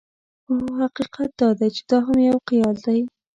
خو 0.45 0.53
حقیقت 0.81 1.29
دا 1.39 1.49
دی 1.59 1.69
چې 1.75 1.81
دا 1.89 1.97
هم 2.07 2.17
یو 2.29 2.37
خیال 2.47 2.75
دی. 2.85 2.99